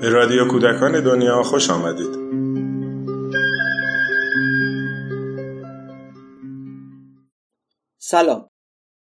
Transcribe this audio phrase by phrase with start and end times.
[0.00, 2.18] به رادیو کودکان دنیا خوش آمدید
[7.98, 8.50] سلام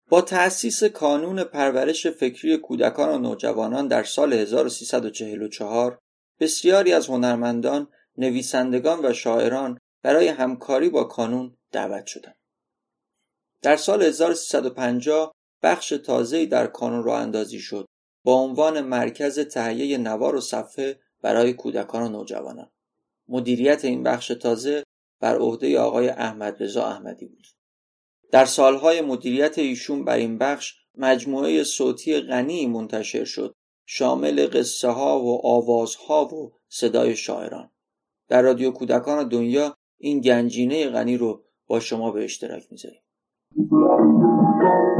[0.09, 5.99] با تأسیس کانون پرورش فکری کودکان و نوجوانان در سال 1344
[6.41, 12.38] بسیاری از هنرمندان، نویسندگان و شاعران برای همکاری با کانون دعوت شدند.
[13.63, 15.33] در سال 1350
[15.63, 17.87] بخش تازه‌ای در کانون راه اندازی شد
[18.25, 22.71] با عنوان مرکز تهیه نوار و صفحه برای کودکان و نوجوانان.
[23.29, 24.85] مدیریت این بخش تازه
[25.21, 27.47] بر عهده آقای احمد رضا احمدی بود.
[28.31, 33.55] در سالهای مدیریت ایشون بر این بخش مجموعه صوتی غنی منتشر شد
[33.87, 37.71] شامل قصه ها و آوازها و صدای شاعران
[38.29, 43.03] در رادیو کودکان دنیا این گنجینه غنی رو با شما به اشتراک می‌ذاریم
[43.57, 44.98] Blah, blah, blah.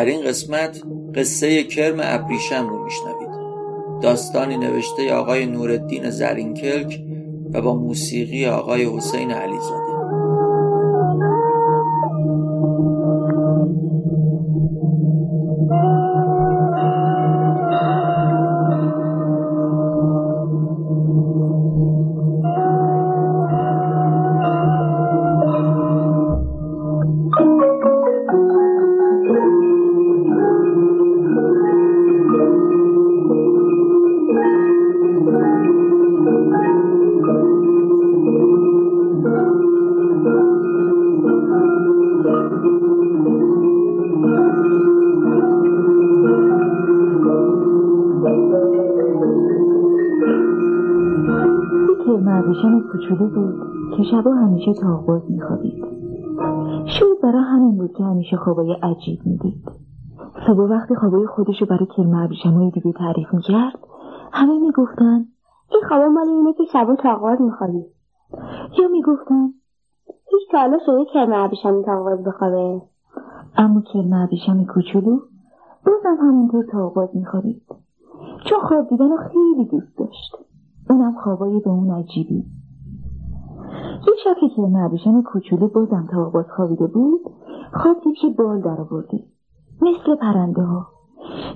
[0.00, 0.82] در این قسمت
[1.14, 3.30] قصه کرم ابریشم رو میشنوید.
[4.02, 7.00] داستانی نوشته آقای نورالدین زرینکلک
[7.52, 9.89] و با موسیقی آقای حسین علیزاده.
[54.00, 55.84] که شبا همیشه تا باز میخوابید.
[56.84, 59.70] شاید برای همین بود که همیشه خوابای عجیب می‌دید.
[60.46, 63.78] صبح وقتی خوابای خودشو برای کلمه ابریشمهای دیگه تعریف می‌کرد
[64.32, 65.24] همه می‌گفتن
[65.70, 67.84] این خوابا مال اینه که شبا تاقاز میخوابی.
[68.78, 69.46] یا می‌گفتن
[70.30, 72.82] هیچ تا حالا شده کلمه ابریشمی تاقاز بخوابه.
[73.56, 75.18] اما کلمه ابریشم کوچولو
[75.86, 77.62] بازم همونطور تاقاز میخوابید.
[78.44, 80.36] چون خواب دیدن رو خیلی دوست داشت.
[80.90, 82.44] اونم خوابایی به اون عجیبی.
[84.10, 87.20] یه شب که ابریشم کوچولو بازم تا باز خوابیده بود
[87.72, 89.24] خواب که بال در آورده
[89.82, 90.86] مثل پرنده ها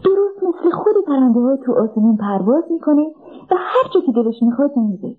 [0.04, 3.02] درست مثل خود پرنده ها تو آسمون پرواز می‌کنه
[3.50, 5.16] و هر جا که دلش می‌خواد میده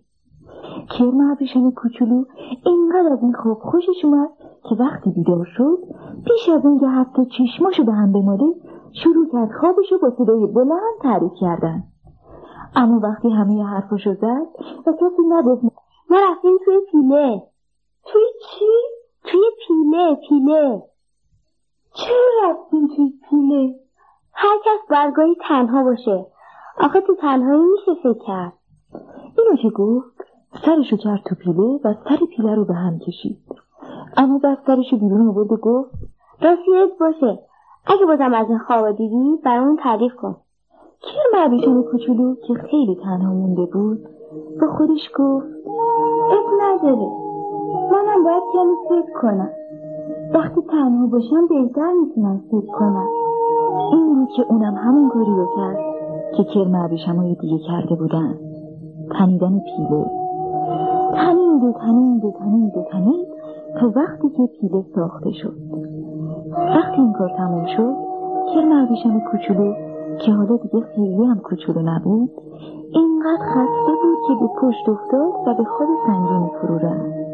[0.90, 2.24] کرم ابریشم کوچولو
[2.66, 4.30] اینقدر از این خواب خوشش اومد
[4.70, 5.78] که وقتی بیدار شد
[6.26, 8.46] پیش از اینکه حتی چشماشو به هم بماده
[9.04, 11.84] شروع کرد خوابشو با صدای بلند تعریف کردن.
[12.76, 14.48] اما وقتی همه حرفشو زد
[14.88, 15.64] و کسی نگفت
[16.10, 17.42] ما رفتیم توی پیله.
[18.04, 18.66] توی چی؟
[19.24, 20.84] توی پیله پیله.
[21.94, 23.76] چرا رفتیم توی پیله؟
[24.34, 26.26] هر کس برگاهی تنها باشه.
[26.80, 28.54] آخه تو تنهایی میشه فکر کرد.
[29.38, 30.26] اینو که گفت
[30.66, 33.38] سرشو کرد تو پیله و سر پیله رو به هم کشید.
[34.18, 35.92] اما بعد سرشو بیرون آورد و گفت
[36.42, 37.40] راستیت باشه.
[37.86, 40.36] اگه بازم از این خواب دیدی برامون تعریف کن.
[41.02, 44.08] کرم ابریشم کوچولو که خیلی تنها مونده بود
[44.62, 45.55] با خودش گفت
[46.76, 47.10] نداره
[47.92, 49.50] منم باید کمی فکر کنم.
[50.34, 53.08] وقتی تنها باشم بهتر می‌تونم فکر کنم.
[53.92, 55.80] این بود که اونم همون کاری رو کرد
[56.38, 58.36] که کرم ابریشم های دیگه کرده بودن.
[59.20, 60.06] تنیدن پیله.
[61.16, 63.28] تنید و تنید و تنید و تنید
[63.80, 65.56] تا وقتی که پیله ساخته شد.
[66.58, 67.96] وقتی این کار تموم شد
[68.54, 69.74] کرم ابریشم کوچولو
[70.26, 72.30] که حالا دیگه خیلی هم کوچولو نبود
[73.26, 77.26] آنقدر خسته بود که به پشت افتاد و به خود سنگین فرو رفت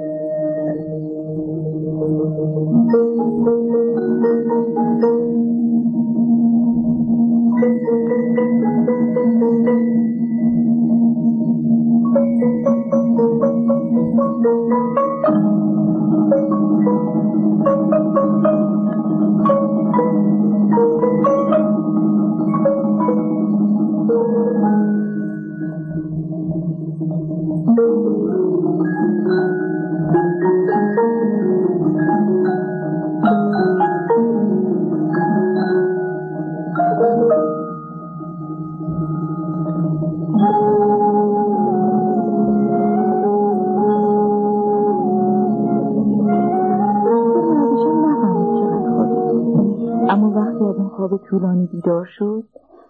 [52.01, 52.43] بیدار شد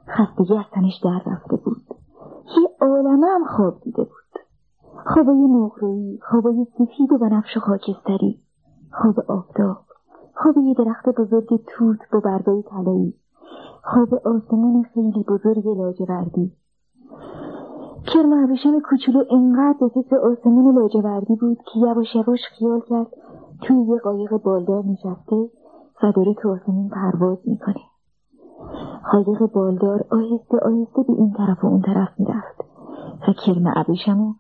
[0.08, 1.82] خستگی از تنش در رفته بود.
[2.62, 4.42] یه عالمه هم خواب دیده بود.
[5.06, 8.40] خوابای نقره‌ای خوابای سفید و بنفش خاکستری.
[8.92, 9.78] خواب آفتاب
[10.36, 13.14] خواب یه درخت بزرگ توت با برگای طلایی.
[13.84, 16.52] خواب آسمان خیلی بزرگ لاجوردی.
[18.08, 23.08] کرم ابریشم کوچولو انقدر به فکر آسمان لاجوردی بود که یواش یواش خیال کرد
[23.62, 25.50] توی یه قایق بالدار نشسته
[26.04, 27.91] و داره تو آسمون پرواز می‌کنه.
[29.12, 32.62] قایق بالدار آهسته آهسته به این طرف و اون طرف می‌رفت.
[33.28, 34.34] و کرم ابریشمو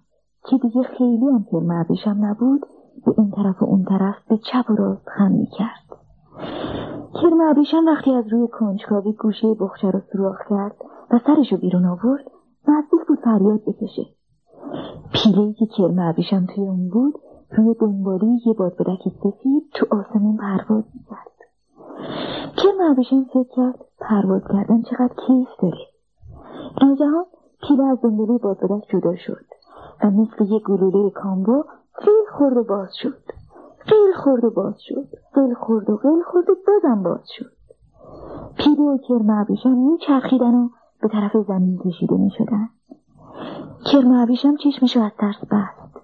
[0.49, 2.61] که دیگه خیلی هم کرم ابریشم نبود
[3.05, 5.85] به این طرف و اون طرف به چپ و راست خم می‌کرد.
[7.13, 10.75] کرم ابریشم وقتی از روی کنجکاوی گوشه بخچه رو سوراخ کرد
[11.11, 12.25] و سرشو بیرون آورد
[12.67, 14.05] نزدیک بود فریاد بکشه.
[15.13, 17.13] پیلهی که کرم ابریشم توی اون بود
[17.51, 21.40] روی دنبالی یه بادبادک سفید تو آسمون پرواز می‌کرد.
[22.57, 25.87] کرم ابریشم فکر کرد پرواز کردن چقدر کیف داره
[26.81, 27.25] ناگهان
[27.67, 29.45] پیله از دنباله بادبادک جدا شد
[30.03, 31.63] و مثل یه گلوله کامبو
[31.95, 33.23] قیل خورد و باز شد.
[33.87, 35.07] قیل خورد و باز شد.
[35.33, 37.51] قیل خورد و قیل خورد و بازم باز شد.
[38.57, 40.69] پیله و کرم ابریشم میچرخیدن و
[41.01, 42.69] به طرف زمین کشیده می‌شدن.
[43.91, 46.01] کرم ابریشم چشمشو از ترس بست.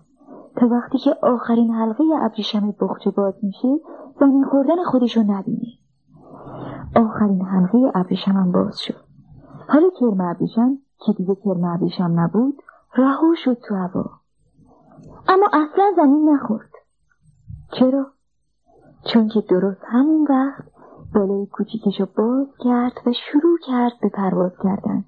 [0.56, 3.80] تا وقتی که آخرین حلقه ابریشم بخچه باز میشه
[4.20, 5.68] زمین خوردن خودشو نبینه
[6.96, 9.04] آخرین حلقه ابریشمم باز شد.
[9.70, 12.62] حالا کرم ابریشم که دیگه کرم ابریشم نبود
[12.96, 14.06] رها شد تو هوا.
[15.28, 16.70] اما اصلا زمین نخورد.
[17.72, 18.06] چرا؟
[19.14, 20.64] چون که درست همون وقت
[21.14, 25.06] بالای کوچیکشو باز کرد و شروع کرد به پرواز کردن.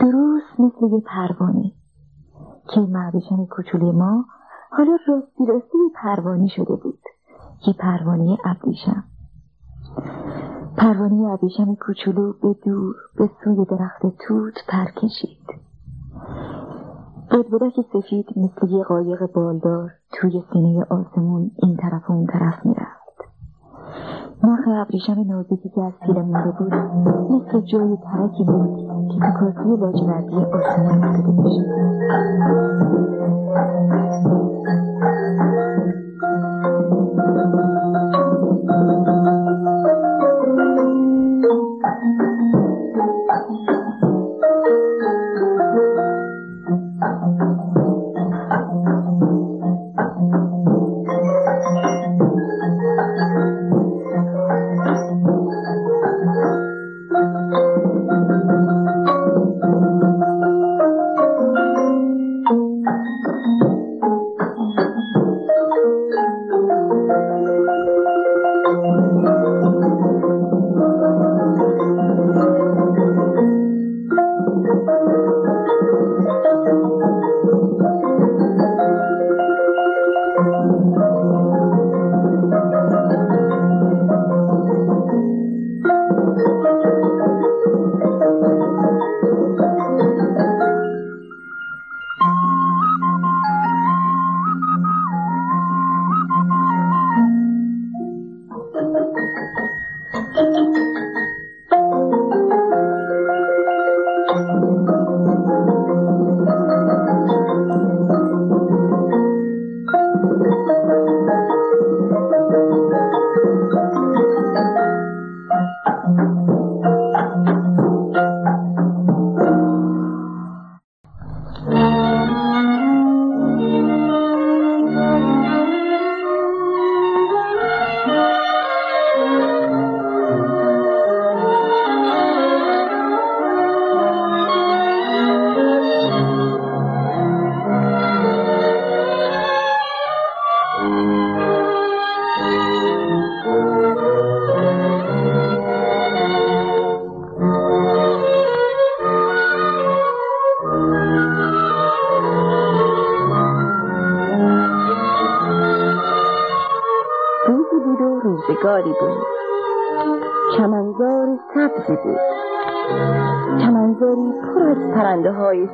[0.00, 1.72] درست مثل یه پروانه.
[2.68, 4.24] که معبشم کوچولی ما
[4.70, 6.98] حالا راستی راستی پروانه شده بود.
[7.66, 9.04] یه پروانه ابریشم.
[10.76, 15.38] پروانه ابریشم کوچولو به دور به سوی درخت توت پر کشید.
[17.30, 22.98] بادبادک سفید مثل یه قایق بالدار توی سینه آسمون این طرف و اون طرف می‌رفت.
[24.44, 26.74] نخ ابریشم نازکی که از پیله مونده بود
[27.30, 28.78] مثل جای ترکی بود
[29.08, 31.88] که تو کاسه لاجوردی آسمان افتاده میشه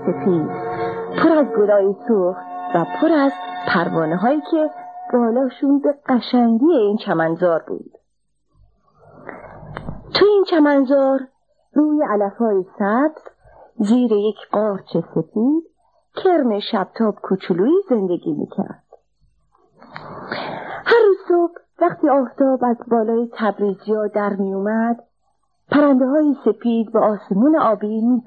[0.07, 0.49] سفید.
[1.23, 2.37] پر از گلای سرخ
[2.75, 3.33] و پر از
[3.69, 4.71] پروانه هایی که
[5.13, 7.91] بالاشون به قشنگی این چمنزار بود.
[10.15, 11.21] تو این چمنزار
[11.75, 13.23] روی علف های سبز
[13.77, 15.65] زیر یک قارچ سفید
[16.17, 18.85] کرم شبتاب کوچولویی زندگی می‌کرد.
[20.85, 25.05] هر روز صبح وقتی آفتاب از بالای تبریزیا در می اومد
[25.71, 28.23] پرنده های سپید به آسمون آبی می.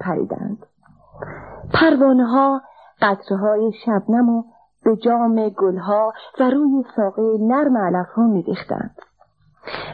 [1.73, 2.61] پروانه ها
[3.01, 4.43] قطره های شبنم و
[4.83, 8.45] به جام گلها و روی ساقه نرم علف ها می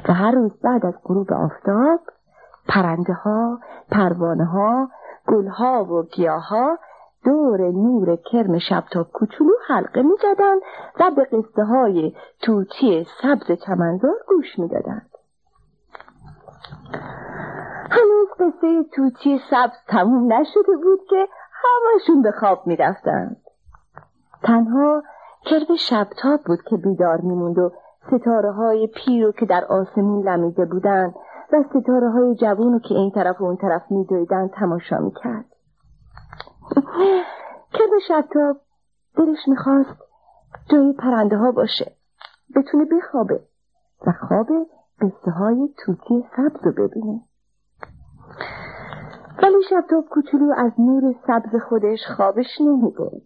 [0.09, 1.99] و هر روز بعد از غروب آفتاب
[2.67, 3.59] پرنده ها،
[3.91, 4.89] پروانه ها،
[5.27, 6.77] گل ها و گیاه ها
[7.25, 10.15] دور نور کرم شبتاب کوچولو حلقه می
[10.99, 15.09] و به قصه های توتی سبز چمنزار گوش می دادند.
[18.43, 23.37] قصه توتی سبز تموم نشده بود که همشون به خواب می رفتند.
[24.43, 25.03] تنها
[25.45, 27.71] کرم شبتاب بود که بیدار میموند و
[28.07, 31.15] ستاره های پیرو که در آسمون لمیده بودند
[31.53, 35.45] و ستاره های جوونو که این طرف و اون طرف میدویدن تماشا می‌کرد
[37.73, 38.57] کرم شبتاب
[39.17, 40.01] دلش می‌خواست
[40.71, 41.91] جای پرنده ها باشه
[42.55, 43.39] بتونه بخوابه
[44.07, 44.47] و خواب
[45.01, 47.21] قصه های توتی سبز رو ببینه
[49.37, 53.21] ولی شبتاب کوچولو از نور سبز خودش خوابش نمی‌برد.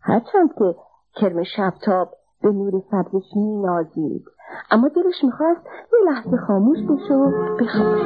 [0.00, 0.74] هرچند که
[1.14, 2.10] کرم شبتاب
[2.42, 4.24] به نور سبزش نازید
[4.70, 5.60] اما دلش می‌خواست
[5.92, 8.02] یه لحظه خاموش بشه و بخوابه.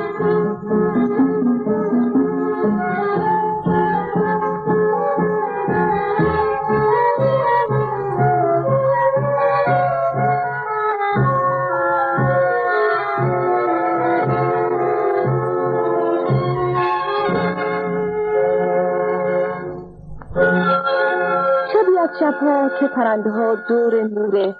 [22.26, 24.54] شبها که پرنده ها دور نور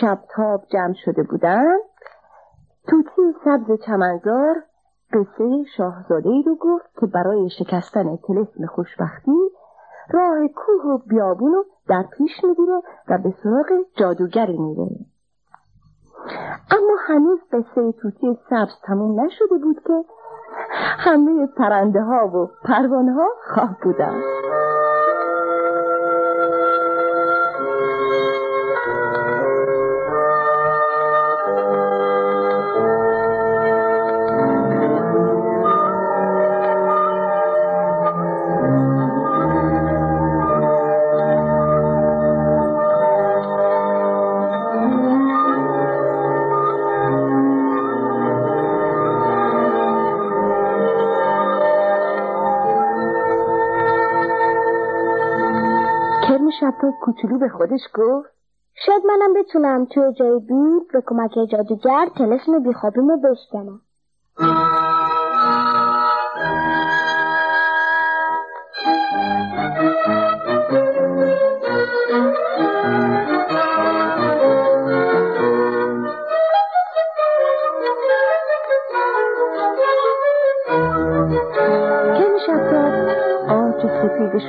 [0.00, 1.80] شبتاب جمع شده بودند
[2.88, 4.62] توتی سبز چمنزار
[5.12, 9.50] قصه شاهزاده ای رو گفت که برای شکستن تلسم خوشبختی
[10.10, 13.66] راه کوه و بیابون رو در پیش می‌گیره و به سراغ
[13.96, 14.88] جادوگر میره.
[16.70, 20.04] اما هنوز قصه توتی سبز تموم نشده بود که
[20.98, 24.22] همه پرنده ها و پروانه ها خواب بودند.
[56.62, 58.28] شبتاب کوچولو به خودش گفت.
[58.86, 63.80] شاید منم بتونم توی جای دور به کمک جادوگر تلسم بیخوابیمو بشکنم.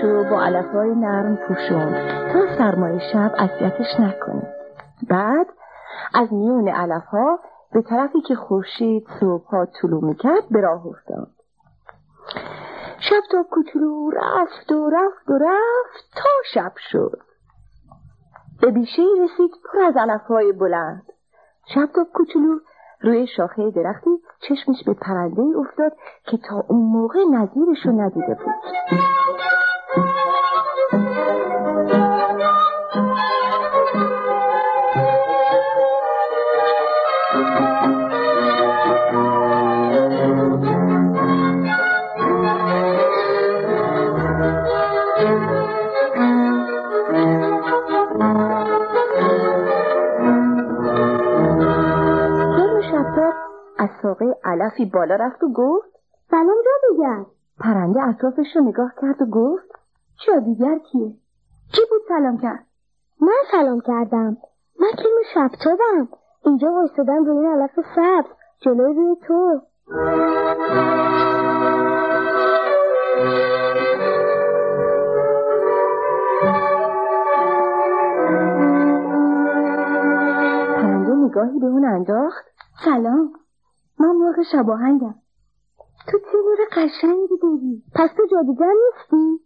[0.04, 1.94] رو با علفهای نرم پوشون
[2.34, 4.54] تا سرمایه شب اذیتش نکنه
[5.10, 5.48] بعد
[6.14, 7.40] از میون علفها
[7.74, 11.28] به طرفی که خورشید صبحها طلوع می‌کرد به راه افتاد.
[13.00, 17.20] شب تا کوچولو رفت و رفت و رفت تا شب شد.
[18.62, 21.04] به بیشه رسید پر از علفهای بلند.
[21.76, 22.60] شب تا کوچولو
[23.02, 25.92] روی شاخه درختی چشمش به پرنده افتاد
[26.26, 29.53] که تا اون موقع نظیرش رو ندیده بود.
[54.64, 55.90] علفی بالا رفت و گفت
[56.32, 57.26] سلام جادوگر
[57.60, 59.72] پرنده اطرافش رو نگاه کرد و گفت
[60.28, 61.14] جادوگر کیه؟
[61.74, 62.66] کی بود سلام کرد؟
[63.22, 64.38] من سلام کردم.
[64.80, 66.08] من کلم شبتابم
[66.46, 69.62] اینجا وایستادم روی این علف سبز جلوی روی تو.
[80.76, 82.46] پرنده نگاهی به اون انداخت.
[82.86, 83.43] سلام.
[84.00, 85.16] من مرغ شباهنگم.
[86.08, 89.40] تو چه نور قشنگی داری؟ پس تو جادوگر نیستی؟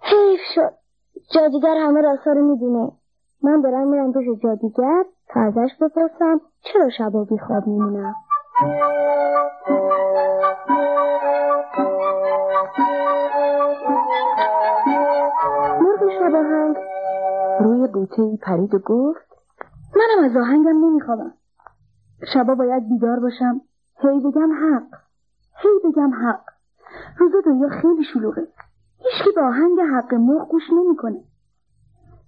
[0.00, 0.72] حیف شد
[1.34, 2.92] جادوگر همه راستا رو می‌دونه.
[3.42, 8.14] من دارم میرم پیش جادوگر تا ازش بپرسم چرا شبا بیخواب میمونم.
[15.80, 16.76] مرغ شباهنگ.
[17.60, 19.28] روی بوته پرید و گفت
[19.96, 21.32] منم از آهنگم نمیخوابم.
[22.34, 23.60] شبا باید بیدار باشم.
[24.00, 24.98] هی بگم حق.
[25.56, 26.44] هی بگم حق.
[27.18, 28.48] روزا دنیا خیلی شلوغه.
[28.98, 31.20] هیچکی با آهنگ حق مرغ گوش نمی‌کنه.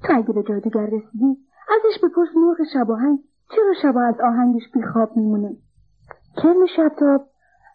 [0.03, 3.19] تو اگه به جادوگر رسیدی ازش بپرس مرغ شباهنگ
[3.51, 5.57] چرا شبا از آهنگش بیخواب میمونه؟
[6.37, 7.27] کرم شبتاب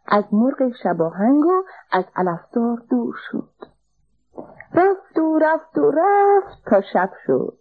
[0.07, 3.49] از مرغ شباهنگ و از علفدار دور شد.
[4.73, 7.57] رفت و رفت و رفت تا شب شد.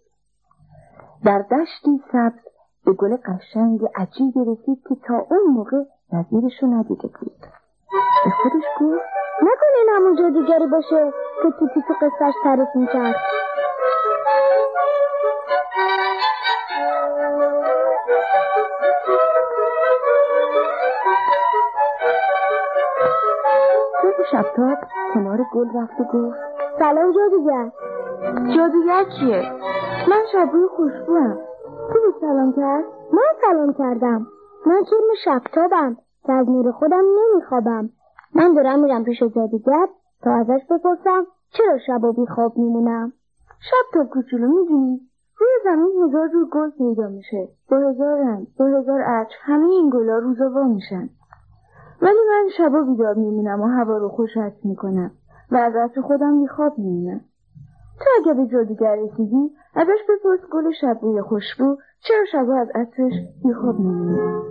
[1.25, 2.54] در دشتی سبز
[2.85, 7.41] به گل قشنگ عجیبی رسید که تا اون موقع نظیرشو ندیده بود.
[8.25, 9.05] به خودش گفت
[9.41, 11.13] نکنه این همون جادوگری باشه
[11.43, 13.15] که تو تو قصهش تعریف می‌کرد.
[24.31, 24.77] شبتاب
[25.13, 26.37] کنار گل رفت و گفت
[26.79, 27.71] سلام جادوگر.
[28.55, 29.51] جادوگر چیه؟
[30.09, 31.37] من شبوی خوشبوم
[31.93, 34.27] تو سلام کرد؟ من سلام کردم.
[34.65, 37.89] من کرم شبتابم که از نور خودم نمیخوابم.
[38.35, 39.87] من دارم میرم پیش جادوگر
[40.21, 43.13] تا ازش بپرسم چرا شبا بی خواب میمونم.
[43.59, 45.01] شبتاب کوچولو می‌دونی؟
[45.37, 47.47] روی زمین هزار جور گل پیدا میشه.
[47.71, 51.09] با هزار رنگ با هزار عطر همه این گلا روزا وا میشن.
[52.01, 55.11] ولی من شبا بیدار میمونم و هوا رو خوش حس می‌کنم
[55.51, 57.21] و از خودم بیخواب میمونم.
[57.99, 63.79] تو اگه به جادوگر رسیدی ازش بپرس گل شبوی خوشبو چرا شبا از عطرش بیخواب
[63.79, 64.45] میمونه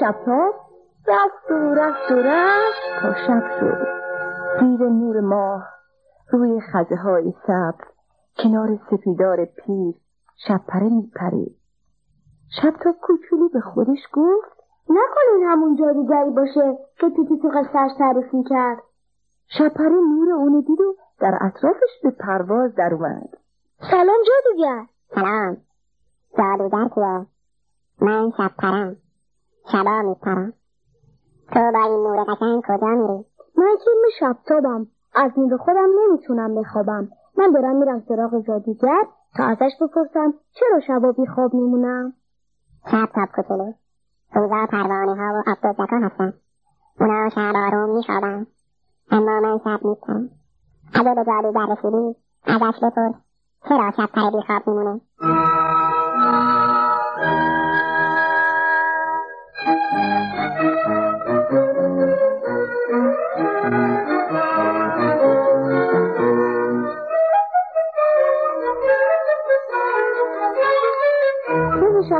[0.00, 0.54] شبتاب
[1.08, 4.03] رفت و رفت و رفت تا شب شد.
[4.60, 5.68] زیر نور ماه
[6.30, 7.84] روی خزه های سبز
[8.36, 9.94] کنار سپیدار پیر
[10.36, 11.56] شبپره میپرید
[12.62, 14.54] شبتاب کوچولو به خودش گفت
[14.88, 18.82] نکنین همون جادوگری باشه که تو تو قصهش تعریف می‌کرد.
[19.46, 23.28] شبپره نور اونو دید و در اطرافش به پرواز در اومد.
[23.90, 24.86] سلام جادوگر.
[25.14, 25.56] سلام.
[26.38, 27.26] جادوگر کیه؟
[28.00, 28.96] من شبپرم
[29.72, 30.52] شبا میپرم.
[31.52, 33.24] تو با این نور قشنگ کجا میری؟
[33.56, 33.90] من که
[34.20, 37.08] شبتابم از نور خودم نمی‌تونم بخوابم.
[37.38, 39.02] من دارم میرم سراغ جادوگر
[39.36, 42.12] تا ازش بپرسم چرا شبا بی خواب میمونم.
[42.90, 43.72] شبتاب کوچولو.
[44.34, 46.32] روزا پروانه ها و آفتابچکا هستن
[47.00, 48.46] اونا شب آروم میخوابن
[49.10, 50.28] اما من شب نیستم.
[50.94, 53.14] اگه به جادوگر رسیدی ازش بپرس.
[53.68, 55.00] چرا شب پر بیخواب میمونه؟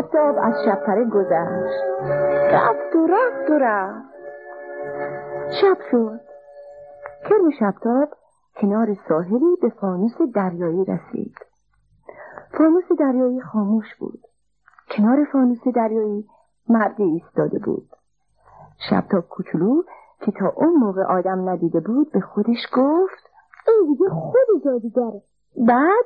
[0.04, 1.84] شبتاب از شبپره گذشت.
[2.52, 4.14] رفت و رفت و رفت.
[5.60, 6.20] شب شد.
[7.28, 8.08] کرم شبتاب
[8.60, 11.34] کنار ساحلی به فانوس دریایی رسید.
[12.58, 14.20] فانوس دریایی خاموش بود.
[14.96, 16.28] کنار فانوس دریایی
[16.68, 17.88] مردی ایستاده بود.
[18.90, 19.82] شبتاب کوچولو
[20.20, 23.30] که تا اون موقع آدم ندیده بود به خودش گفت
[23.68, 25.22] این دیگه خود جادوگره
[25.68, 26.04] بعد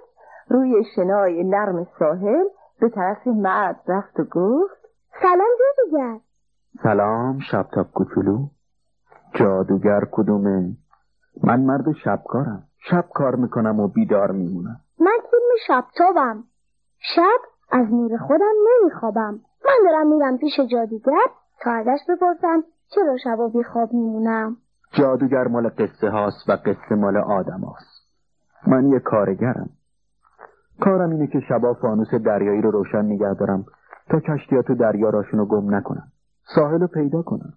[0.49, 2.45] روی شنای نرم ساحل
[2.81, 4.87] به طرف مرد رفت و گفت
[5.23, 6.21] سلام جادوگر.
[6.83, 8.47] سلام شبتاب کوچولو.
[9.35, 10.77] جادوگر کدومه؟
[11.45, 12.63] من مرد شبکارم.
[12.91, 14.81] شب کار می‌کنم و بیدار میمونم.
[15.01, 16.45] من فیلم شبتابم.
[17.17, 19.41] شب از نور خودم نمیخوابم.
[19.65, 21.27] من دارم میرم پیش جادوگر
[21.61, 22.65] تا ازش بپرسم
[22.95, 24.57] چرا شبا بیخواب میمونم.
[24.93, 28.09] جادوگر مال قصه هاست و قصه مال آدم هاست.
[28.67, 29.71] من یه کارگرم.
[30.81, 33.65] کارم اینه که شبا فانوس دریایی رو روشن نگه دارم
[34.11, 36.13] تا کشتیا تو دریا راشونو گم نکنم.
[36.55, 37.53] ساحل رو پیدا کنم.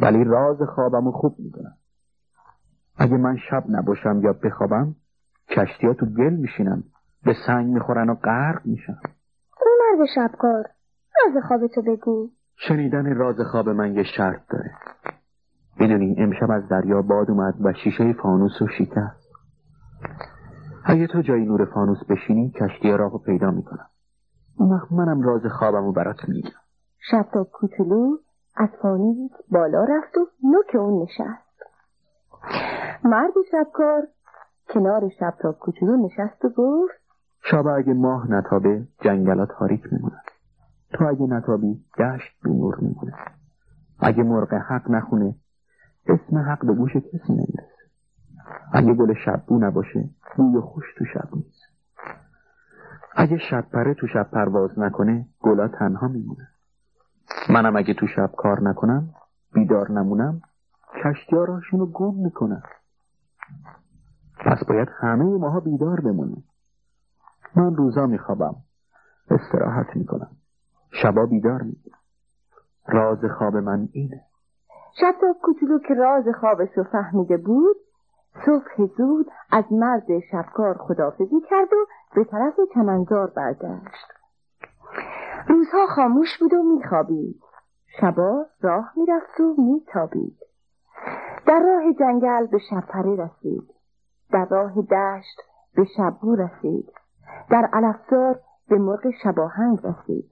[0.00, 1.76] ولی راز خوابم رو خوب می‌دونم.
[2.96, 4.94] اگه من شب نباشم یا بخوابم
[5.48, 6.82] کشتیا تو گل میشینن
[7.24, 8.96] به سنگ می‌خورن و غرق میشن.
[9.60, 10.64] اون مرد شبکار
[11.24, 12.30] راز خوابتو بگو.
[12.56, 14.70] شنیدن راز خواب من یه شرط داره.
[15.80, 19.32] می‌دونی امشب از دریا باد اومد و شیشه فانوس رو شکست.
[20.84, 23.86] اگه تو جای نور فانوس بشینی کشتی راهو پیدا می‌کنم
[24.56, 26.50] اون وقت منم راز خوابم برات میگم
[27.10, 28.16] شبتاب کوچولو
[28.56, 31.62] از فانوس بالا رفت و نوک اون نشست.
[33.04, 34.02] مرد شبکار
[34.68, 36.94] کنار شبتاب کوچولو نشست و گفت
[37.50, 40.22] شب اگه ماه نتابه جنگلات تاریک میمونن.
[40.92, 43.14] تو اگه نتابی دشت بی نور میمونه.
[44.00, 45.34] اگه مرغ حق نخونه
[46.06, 47.71] اسم حق به گوش کسی نمی‌رسه.
[48.72, 51.62] اگه گل شبو نباشه بوی خوش تو شب نیست.
[53.16, 56.48] اگه شب پره تو شب پرواز نکنه گلا تنها میمونه.
[57.50, 59.14] منم اگه تو شب کار نکنم
[59.52, 60.42] بیدار نمونم
[61.04, 61.36] کشتی
[61.72, 62.62] رو گم می‌کنم.
[64.38, 66.44] پس باید همه ماها بیدار بمونیم
[67.56, 68.54] من روزا میخوابم.
[69.30, 70.30] استراحت می‌کنم.
[71.02, 71.98] شبا بیدار می‌گیرم.
[72.86, 74.20] راز خواب من اینه.
[75.00, 77.76] شب کوچولو که راز خوابش رو فهمیده بود
[78.46, 84.12] صبح زود از مرد شبکار خدافزی کرد و به طرف چمنزار برگشت.
[85.48, 87.42] روزها خاموش بود و میخوابید.
[88.00, 90.38] شبا راه می‌رفت و میتابید.
[91.46, 93.74] در راه جنگل به شبپره رسید.
[94.32, 95.40] در راه دشت
[95.74, 96.92] به شبو رسید.
[97.50, 100.30] در علفزار به مرغ شباهنگ رسید.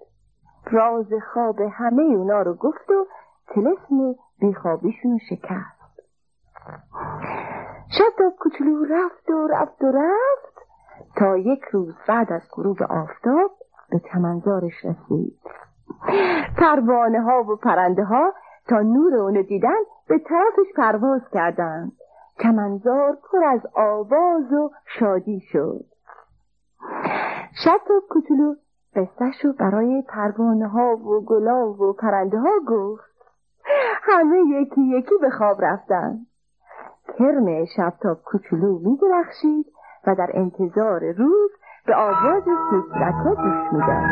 [0.70, 3.06] راز خواب همه اونا رو گفت و
[3.54, 5.80] تلسم بیخوابیشون شکست.
[7.98, 10.58] شب کوچولو رفت و رفت و رفت
[11.16, 13.50] تا یک روز بعد از غروب آفتاب
[13.90, 15.38] به چمنزارش رسید.
[16.58, 18.32] پروانه ها و پرنده ها
[18.68, 21.92] تا نور اونو دیدن به طرفش پرواز کردند.
[22.42, 25.84] چمنزار پر از آواز و شادی شد.
[27.64, 28.54] شب کوچولو
[28.96, 33.10] قصهش رو برای پروانه ها و گلا و پرنده ها گفت.
[34.02, 36.18] همه یکی یکی به خواب رفتن.
[37.20, 39.66] کرم شبتاب کوچولو می درخشید
[40.06, 41.50] و در انتظار روز
[41.86, 44.10] به آواز سوسرک ها گوش میدن